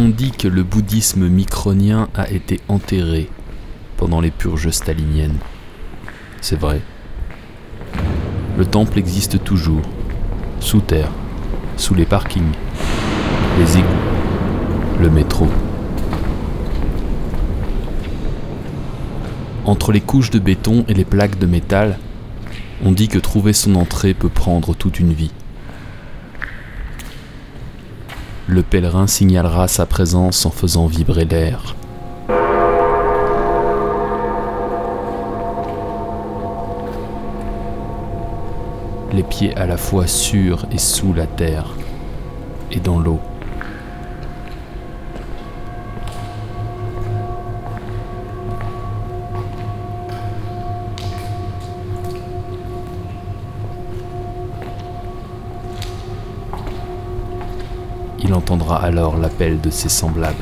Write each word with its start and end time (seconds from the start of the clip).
On 0.00 0.10
dit 0.10 0.30
que 0.30 0.46
le 0.46 0.62
bouddhisme 0.62 1.26
micronien 1.26 2.08
a 2.14 2.30
été 2.30 2.60
enterré 2.68 3.28
pendant 3.96 4.20
les 4.20 4.30
purges 4.30 4.70
staliniennes. 4.70 5.38
C'est 6.40 6.54
vrai. 6.54 6.82
Le 8.56 8.64
temple 8.64 8.96
existe 9.00 9.42
toujours, 9.42 9.82
sous 10.60 10.82
terre, 10.82 11.10
sous 11.76 11.96
les 11.96 12.04
parkings, 12.04 12.52
les 13.58 13.76
égouts, 13.76 13.88
le 15.00 15.10
métro. 15.10 15.48
Entre 19.64 19.90
les 19.90 20.00
couches 20.00 20.30
de 20.30 20.38
béton 20.38 20.84
et 20.86 20.94
les 20.94 21.04
plaques 21.04 21.40
de 21.40 21.46
métal, 21.46 21.98
on 22.84 22.92
dit 22.92 23.08
que 23.08 23.18
trouver 23.18 23.52
son 23.52 23.74
entrée 23.74 24.14
peut 24.14 24.28
prendre 24.28 24.76
toute 24.76 25.00
une 25.00 25.12
vie. 25.12 25.32
Le 28.50 28.62
pèlerin 28.62 29.06
signalera 29.06 29.68
sa 29.68 29.84
présence 29.84 30.46
en 30.46 30.50
faisant 30.50 30.86
vibrer 30.86 31.26
l'air. 31.26 31.76
Les 39.12 39.22
pieds 39.22 39.54
à 39.54 39.66
la 39.66 39.76
fois 39.76 40.06
sur 40.06 40.64
et 40.72 40.78
sous 40.78 41.12
la 41.12 41.26
terre 41.26 41.74
et 42.72 42.80
dans 42.80 42.98
l'eau. 42.98 43.20
Il 58.28 58.34
entendra 58.34 58.76
alors 58.76 59.16
l'appel 59.16 59.58
de 59.58 59.70
ses 59.70 59.88
semblables. 59.88 60.36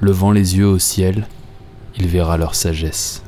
Levant 0.00 0.30
les 0.30 0.56
yeux 0.56 0.68
au 0.68 0.78
ciel, 0.78 1.26
il 1.96 2.06
verra 2.06 2.36
leur 2.36 2.54
sagesse. 2.54 3.24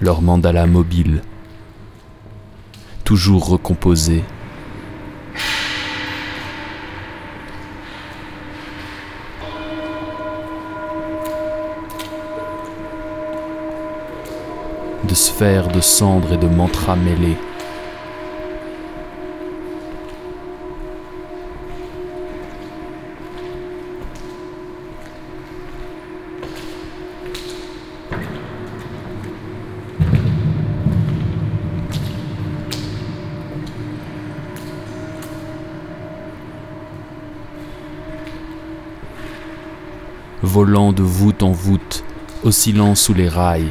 Leur 0.00 0.22
mandala 0.22 0.64
mobile 0.66 1.20
toujours 3.04 3.48
recomposé. 3.48 4.24
De 15.06 15.14
sphères 15.14 15.68
de 15.68 15.80
cendres 15.80 16.32
et 16.32 16.38
de 16.38 16.46
mantras 16.46 16.96
mêlés. 16.96 17.36
Volant 40.44 40.92
de 40.92 41.02
voûte 41.02 41.42
en 41.42 41.50
voûte, 41.50 42.04
oscillant 42.44 42.94
sous 42.94 43.14
les 43.14 43.28
rails. 43.28 43.70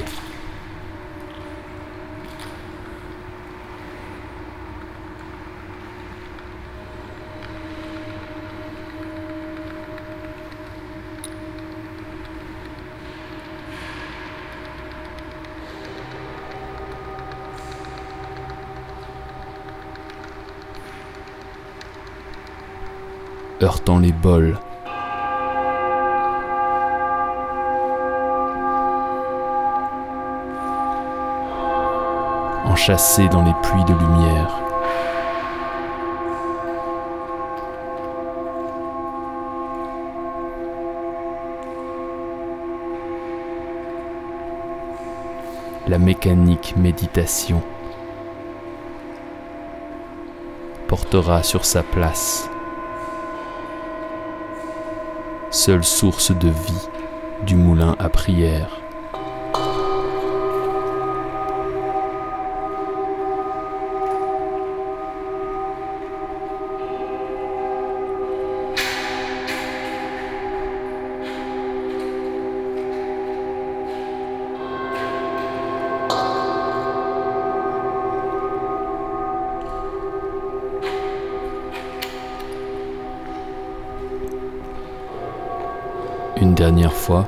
heurtant 23.64 24.00
les 24.00 24.12
bols, 24.12 24.60
enchâssés 32.74 33.30
dans 33.30 33.44
les 33.44 33.54
pluies 33.62 33.86
de 33.86 33.94
lumière. 33.94 34.60
La 45.88 46.00
mécanique 46.00 46.74
méditation 46.76 47.62
portera 50.88 51.44
sur 51.44 51.66
sa 51.66 51.84
place, 51.84 52.50
seule 55.52 55.84
source 55.84 56.32
de 56.32 56.50
vie 56.50 56.90
du 57.46 57.56
moulin 57.56 57.96
à 58.00 58.10
prière. 58.10 58.83
Une 86.44 86.56
dernière 86.56 86.92
fois, 86.92 87.26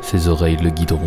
ses 0.00 0.28
oreilles 0.28 0.56
le 0.56 0.70
guideront. 0.70 1.04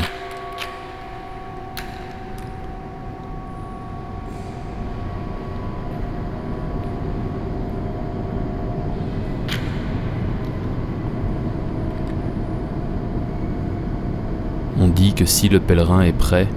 On 14.80 14.88
dit 14.90 15.16
que 15.16 15.26
si 15.26 15.50
le 15.50 15.60
pèlerin 15.60 16.02
est 16.02 16.14
prêt, 16.14 16.48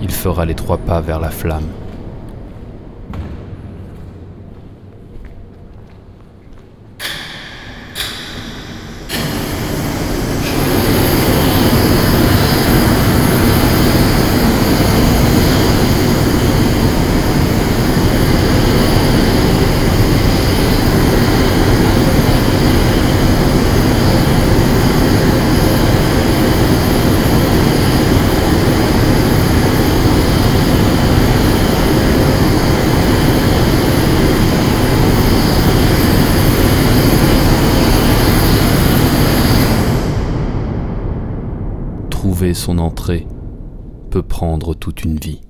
il 0.00 0.10
fera 0.10 0.46
les 0.46 0.54
trois 0.54 0.78
pas 0.78 1.02
vers 1.02 1.20
la 1.20 1.28
flamme. 1.28 1.68
Son 42.54 42.78
entrée 42.78 43.26
peut 44.10 44.22
prendre 44.22 44.74
toute 44.74 45.04
une 45.04 45.18
vie. 45.18 45.42